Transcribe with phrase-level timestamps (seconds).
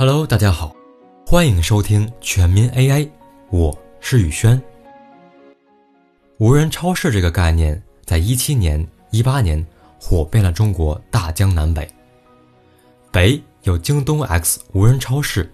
[0.00, 0.76] Hello，大家好，
[1.26, 3.10] 欢迎收听全民 AI，
[3.50, 4.62] 我是宇轩。
[6.36, 9.66] 无人超市这个概念，在一七年、一八年
[10.00, 11.92] 火遍了中国大江南北。
[13.10, 15.52] 北有京东 X 无人超市，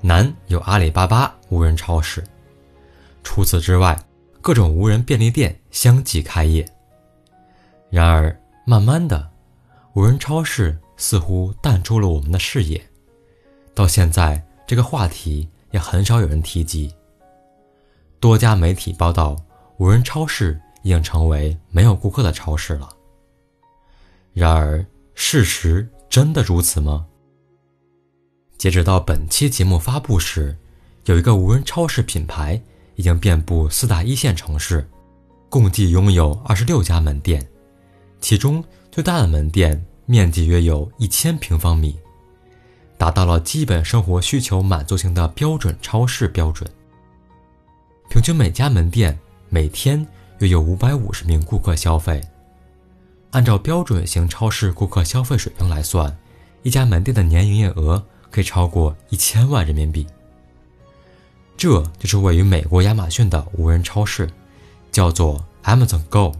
[0.00, 2.24] 南有阿里巴巴无人超市。
[3.22, 3.94] 除此之外，
[4.40, 6.66] 各种无人便利店相继开业。
[7.90, 9.30] 然而，慢慢的，
[9.92, 12.82] 无人超市似乎淡出了我们的视野。
[13.74, 16.94] 到现在，这个话题也很少有人提及。
[18.20, 19.36] 多家媒体报道，
[19.78, 22.88] 无人超市已经成为没有顾客的超市了。
[24.32, 27.06] 然而，事实真的如此吗？
[28.56, 30.56] 截止到本期节目发布时，
[31.06, 32.60] 有一个无人超市品牌
[32.94, 34.88] 已经遍布四大一线城市，
[35.50, 37.46] 共计拥有二十六家门店，
[38.20, 41.98] 其中最大的门店面积约有一千平方米。
[43.04, 46.66] 达到了基本生活需求满足型的标准超市标准。
[48.08, 49.18] 平均每家门店
[49.50, 50.06] 每天
[50.38, 52.18] 约有五百五十名顾客消费。
[53.32, 56.16] 按照标准型超市顾客消费水平来算，
[56.62, 60.06] 一家门店的年营业额可以超过一千万人民币。
[61.58, 64.30] 这就是位于美国亚马逊的无人超市，
[64.90, 66.34] 叫做 Amazon Go。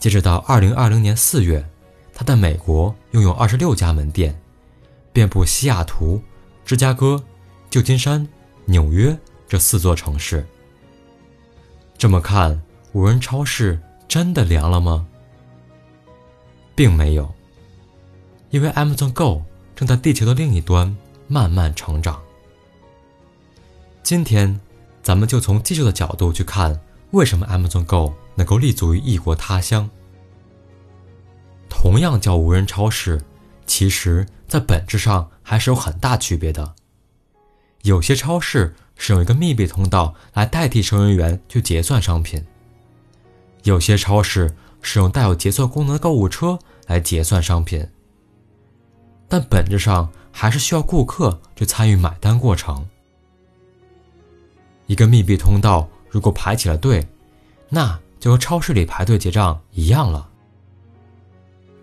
[0.00, 1.64] 截止到二零二零年四月，
[2.12, 4.36] 它在美国拥有二十六家门店。
[5.16, 6.22] 遍布西雅图、
[6.62, 7.24] 芝加哥、
[7.70, 8.28] 旧金山、
[8.66, 10.46] 纽约这四座城市。
[11.96, 12.60] 这么看，
[12.92, 15.06] 无人超市真的凉了吗？
[16.74, 17.32] 并没有，
[18.50, 19.42] 因为 Amazon Go
[19.74, 20.94] 正在地球的另一端
[21.28, 22.20] 慢慢成长。
[24.02, 24.60] 今天，
[25.02, 26.78] 咱们就从技术的角度去看，
[27.12, 29.88] 为什么 Amazon Go 能够立足于异国他乡。
[31.70, 33.18] 同样叫无人超市。
[33.76, 36.74] 其实，在本质上还是有很大区别的。
[37.82, 42.40] 有些超市使用一个密闭通道来代替收银员去结算商品；
[43.64, 47.86] 有些超市使用带有结算功能的购物车来结算商品。
[49.28, 52.88] 但本质上还是需要顾客去参与买单过程。
[54.86, 57.06] 一个密闭通道如果排起了队，
[57.68, 60.30] 那就和超市里排队结账一样了。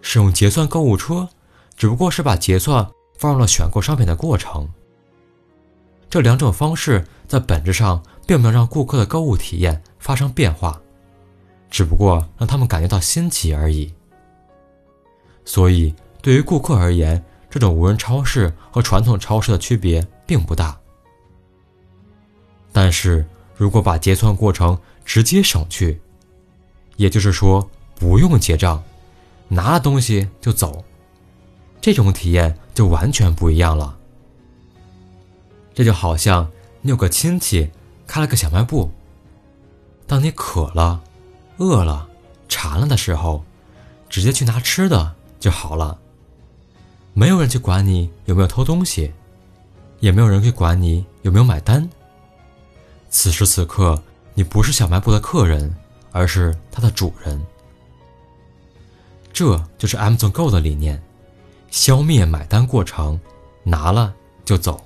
[0.02, 1.30] 使用结算购物车。
[1.76, 4.70] 只不过是把结算放入了选购商品的过程。
[6.10, 10.80] 这两种方式在本质上并没有让顾客的购物体验发生变化，
[11.72, 13.92] 只不过让他们感觉到新奇而已。
[15.44, 20.78] 所以，对于顾客而言，这种无人超市和传统超市的区别并不大。
[22.72, 26.00] 但是如果把结算过程直接省去，
[26.96, 28.82] 也就是说不用结账，
[29.48, 30.84] 拿了东西就走。
[31.84, 33.98] 这种体验就完全不一样了。
[35.74, 36.50] 这就好像
[36.80, 37.70] 你有个亲戚
[38.08, 38.90] 开了个小卖部，
[40.08, 41.04] 当你渴了、
[41.58, 42.08] 饿了、
[42.48, 43.44] 馋了的时候，
[44.10, 46.00] 直接去拿吃的就好了。
[47.14, 49.12] 没有人去管你有没有偷东西，
[50.00, 51.90] 也没有人去管你有没有买单。
[53.10, 54.02] 此时此刻，
[54.34, 55.76] 你不是小卖部的客人，
[56.14, 57.46] 而是他的主人。
[59.34, 61.04] 这就是 Amazon Go 的理念。
[61.74, 63.20] 消灭买单过程，
[63.64, 64.14] 拿了
[64.46, 64.86] 就走。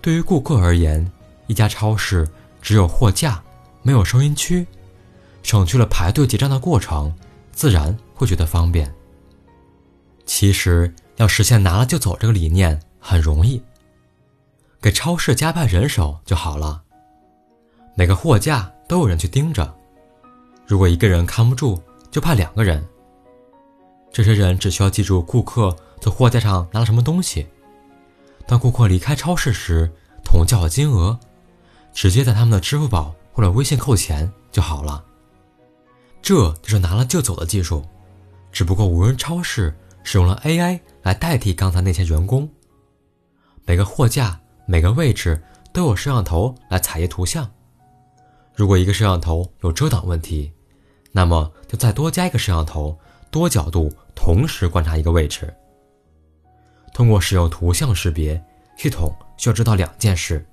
[0.00, 1.10] 对于顾客而言，
[1.48, 2.26] 一家超市
[2.62, 3.42] 只有货架，
[3.82, 4.64] 没有收银区，
[5.42, 7.12] 省去了排队结账的过程，
[7.50, 8.94] 自然会觉得方便。
[10.24, 13.60] 其实要实现拿了就走这个理念很容易，
[14.80, 16.80] 给超市加派人手就好了。
[17.96, 19.74] 每个货架都有人去盯着，
[20.64, 22.88] 如果一个人看不住，就派两个人。
[24.10, 27.46] 这些人只需要记住顾客从货架上拿了什么东西，
[28.46, 29.90] 当顾客离开超市时，
[30.24, 31.18] 统计好金额，
[31.92, 35.04] 直接在他们的支付宝或者微信扣钱就好了。
[36.20, 37.84] 这就是拿了就走的技术，
[38.50, 39.72] 只不过无人超市
[40.02, 42.48] 使用了 AI 来代替刚才那些员工。
[43.64, 45.40] 每个货架、每个位置
[45.72, 47.48] 都有摄像头来采集图像，
[48.54, 50.52] 如果一个摄像头有遮挡问题，
[51.12, 52.98] 那么就再多加一个摄像头。
[53.30, 55.52] 多角度同时观察一个位置。
[56.94, 58.42] 通过使用图像识别，
[58.76, 60.44] 系统需要知道两件事：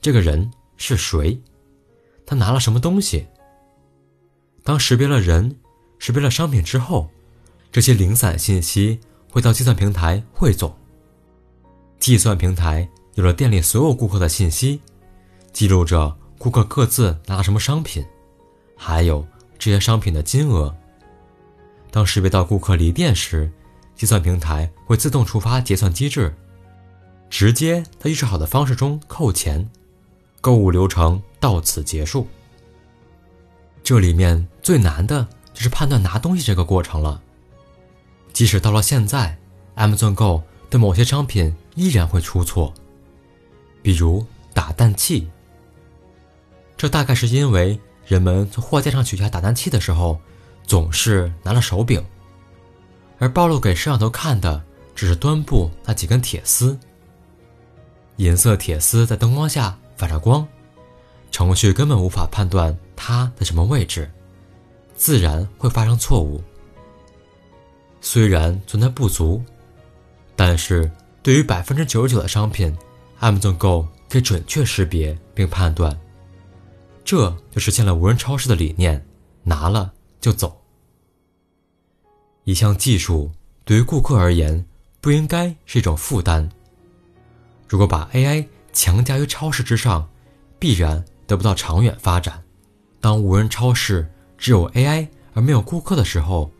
[0.00, 1.38] 这个人是谁，
[2.24, 3.26] 他拿了什么东西。
[4.62, 5.54] 当识别了人、
[5.98, 7.08] 识别了商品之后，
[7.72, 8.98] 这些零散信息
[9.30, 10.74] 会到计算平台汇总。
[11.98, 14.80] 计算平台有了店里所有顾客的信息，
[15.52, 18.02] 记录着顾客各自拿了什么商品，
[18.76, 19.26] 还有
[19.58, 20.74] 这些商品的金额。
[21.90, 23.50] 当识别到顾客离店时，
[23.94, 26.34] 计算平台会自动触发结算机制，
[27.28, 29.68] 直接在预设好的方式中扣钱，
[30.40, 32.26] 购物流程到此结束。
[33.82, 37.20] 这里面最难的就是判断拿东西这个过程了。
[38.32, 39.36] 即使到了现在
[39.76, 42.72] ，Amazon Go 对某些商品依然会出错，
[43.82, 45.28] 比如打蛋器。
[46.76, 50.20] 这大概是因为人们从货架上取下打蛋器的时候，
[50.64, 52.04] 总是拿了手柄，
[53.18, 54.62] 而暴露给摄像头看的
[54.94, 56.78] 只是端部那几根铁丝。
[58.16, 60.46] 银色铁丝在灯光下反着光，
[61.30, 64.10] 程序根本无法判断它在什么位置，
[64.94, 66.42] 自然会发生错误。
[68.00, 69.42] 虽然存在不足，
[70.36, 70.90] 但是
[71.22, 72.76] 对于百分之九十九的商品
[73.20, 75.98] ，Amazon Go 可以准确识别并判断。
[77.04, 79.04] 这就实现了无人超市的理念：
[79.42, 80.60] 拿了就走。
[82.44, 83.30] 一项技术
[83.64, 84.64] 对于顾客而言
[85.00, 86.48] 不应该是一种负担。
[87.68, 90.08] 如果把 AI 强加于超市之上，
[90.58, 92.42] 必然得不到长远发展。
[93.00, 96.50] 当无人超市只有 AI 而没有顾客的时候，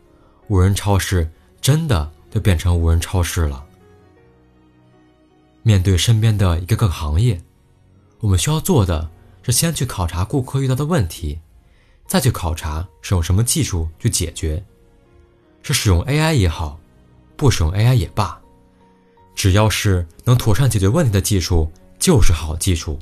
[0.47, 1.29] 无人超市
[1.59, 3.65] 真的就变成无人超市了。
[5.63, 7.41] 面对身边的一个个行业，
[8.19, 9.09] 我们需要做的
[9.43, 11.39] 是先去考察顾客遇到的问题，
[12.11, 14.61] 再去考察使用什么技术去解决。
[15.63, 16.77] 是使用 AI 也好，
[17.37, 18.37] 不使用 AI 也罢，
[19.33, 22.99] 只要是能妥善解决问题的技术，就是好技术。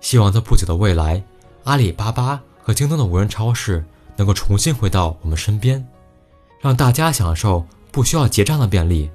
[0.00, 1.22] 希望在不久的未来，
[1.62, 3.84] 阿里巴巴和京东的无人超市。
[4.14, 5.84] 能够重新回到我们身边，
[6.60, 9.10] 让大家享受不需要结账的便利。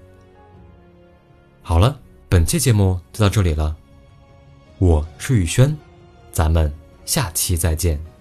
[1.61, 3.75] 好了，本期节目就到这里了，
[4.79, 5.77] 我是宇轩，
[6.31, 6.73] 咱们
[7.05, 8.16] 下期再见。